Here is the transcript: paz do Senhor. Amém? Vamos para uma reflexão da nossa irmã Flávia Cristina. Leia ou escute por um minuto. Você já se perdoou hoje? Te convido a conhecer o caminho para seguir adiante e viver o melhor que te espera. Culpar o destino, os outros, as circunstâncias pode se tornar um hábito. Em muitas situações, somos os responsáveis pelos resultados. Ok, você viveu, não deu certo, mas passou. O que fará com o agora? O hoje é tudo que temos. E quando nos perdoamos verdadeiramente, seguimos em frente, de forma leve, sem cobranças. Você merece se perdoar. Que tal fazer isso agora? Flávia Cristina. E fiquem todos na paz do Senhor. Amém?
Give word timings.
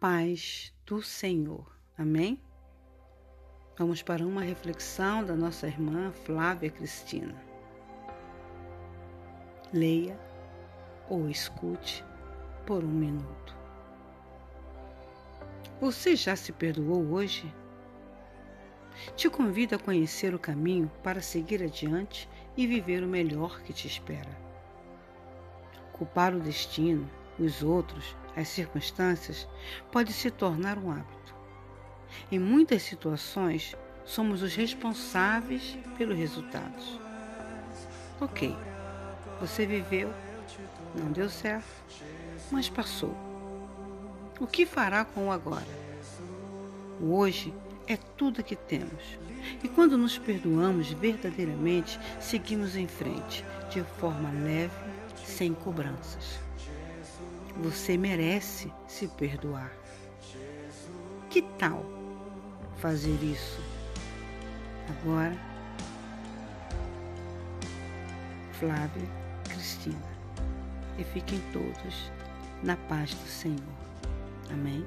paz 0.00 0.72
do 0.86 1.02
Senhor. 1.02 1.66
Amém? 1.96 2.40
Vamos 3.76 4.00
para 4.00 4.24
uma 4.24 4.42
reflexão 4.42 5.24
da 5.24 5.34
nossa 5.34 5.66
irmã 5.66 6.12
Flávia 6.12 6.70
Cristina. 6.70 7.34
Leia 9.72 10.18
ou 11.08 11.28
escute 11.28 12.04
por 12.64 12.84
um 12.84 12.88
minuto. 12.88 13.56
Você 15.80 16.14
já 16.14 16.36
se 16.36 16.52
perdoou 16.52 17.12
hoje? 17.12 17.52
Te 19.16 19.28
convido 19.28 19.74
a 19.74 19.78
conhecer 19.78 20.32
o 20.32 20.38
caminho 20.38 20.90
para 21.02 21.20
seguir 21.20 21.62
adiante 21.62 22.28
e 22.56 22.66
viver 22.66 23.02
o 23.02 23.08
melhor 23.08 23.60
que 23.62 23.72
te 23.72 23.86
espera. 23.86 24.30
Culpar 25.92 26.34
o 26.34 26.40
destino, 26.40 27.08
os 27.38 27.62
outros, 27.62 28.16
as 28.36 28.48
circunstâncias 28.48 29.48
pode 29.92 30.12
se 30.12 30.30
tornar 30.30 30.78
um 30.78 30.90
hábito. 30.90 31.34
Em 32.30 32.38
muitas 32.38 32.82
situações, 32.82 33.76
somos 34.04 34.42
os 34.42 34.54
responsáveis 34.54 35.78
pelos 35.96 36.16
resultados. 36.16 36.98
Ok, 38.20 38.56
você 39.40 39.66
viveu, 39.66 40.12
não 40.94 41.12
deu 41.12 41.28
certo, 41.28 41.68
mas 42.50 42.68
passou. 42.68 43.14
O 44.40 44.46
que 44.46 44.64
fará 44.64 45.04
com 45.04 45.28
o 45.28 45.32
agora? 45.32 45.66
O 47.00 47.16
hoje 47.16 47.52
é 47.86 47.96
tudo 47.96 48.42
que 48.42 48.56
temos. 48.56 49.18
E 49.62 49.68
quando 49.68 49.96
nos 49.96 50.18
perdoamos 50.18 50.90
verdadeiramente, 50.90 51.98
seguimos 52.20 52.76
em 52.76 52.86
frente, 52.86 53.44
de 53.70 53.82
forma 53.98 54.30
leve, 54.42 54.74
sem 55.24 55.54
cobranças. 55.54 56.47
Você 57.58 57.96
merece 57.96 58.72
se 58.86 59.08
perdoar. 59.08 59.72
Que 61.28 61.42
tal 61.58 61.84
fazer 62.76 63.20
isso 63.22 63.60
agora? 64.88 65.36
Flávia 68.52 69.08
Cristina. 69.48 70.18
E 70.98 71.04
fiquem 71.04 71.40
todos 71.52 72.12
na 72.62 72.76
paz 72.76 73.12
do 73.14 73.28
Senhor. 73.28 73.58
Amém? 74.50 74.86